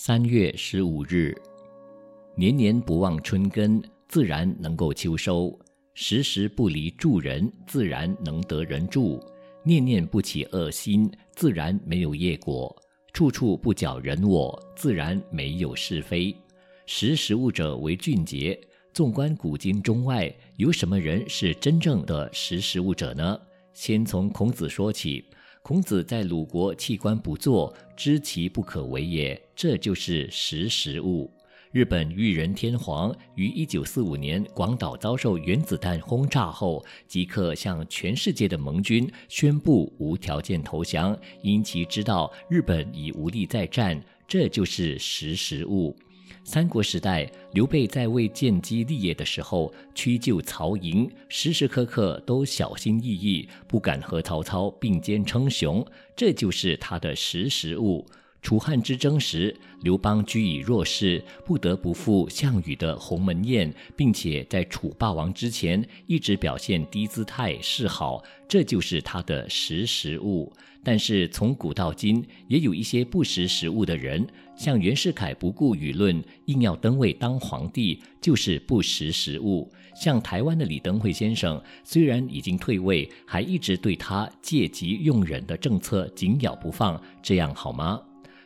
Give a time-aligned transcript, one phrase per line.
[0.00, 1.36] 三月十五日，
[2.36, 5.52] 年年不忘春耕，自然能够秋收；
[5.92, 9.18] 时时不离助人，自然能得人助；
[9.64, 12.72] 念念不起恶心，自然没有业果；
[13.12, 16.32] 处处不搅人我，自然没有是非。
[16.86, 18.56] 识时务者为俊杰。
[18.94, 23.36] 纵观古今中外，有什么人是真正的识时务者呢？
[23.74, 25.24] 先从孔子说起。
[25.68, 31.30] 孔子在鲁国弃官不作，知其不可为也，这就是识时务。
[31.72, 45.94] 日本裕仁天皇于一九四五年广岛遭受原子弹轰炸后，即刻向全世界的盟军宣布无条件投降，因其知道日本已无力再战，这就是识时务。
[46.44, 58.06] 三国时代，刘备在为建基立业的时候，屈就曹营，时时刻刻都小心翼翼，不敢和曹操并肩称雄，这就是他的识时务。
[58.40, 70.52] 楚汉之争时，刘邦居以弱势，不得不赴项羽的鸿门宴，并且在楚霸王之前一直表现低姿态示好，这就是他的识时务。
[70.84, 79.70] 但是从古到今，也有一些不识时务的人，像袁世凯不顾舆论，硬要登位当皇帝，就是不识时务。
[79.94, 88.00] 像台湾的李登辉先生，虽然已经退位，还一直对他借急用忍的政策紧咬不放，这样好吗？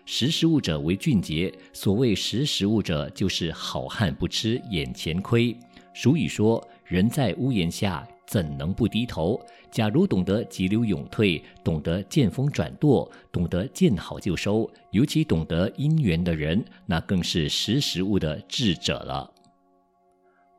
[0.05, 1.53] 识时务者为俊杰。
[1.73, 5.57] 所谓识时务者，就是好汉不吃眼前亏。
[5.95, 9.39] 俗语说：“人在屋檐下。”怎能不低头？
[9.71, 19.31] 假如懂得急流勇退，懂得见风转舵，懂得见好就收，尤其懂得因缘的人，那更是识时务的智者了。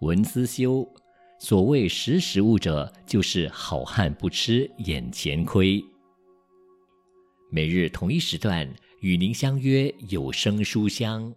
[0.02, 0.88] 文思修，
[1.40, 5.84] 所谓识时务者，就是好汉不吃眼前亏。
[7.56, 8.68] 每日同一时段
[9.02, 11.32] 与您相约有声书香。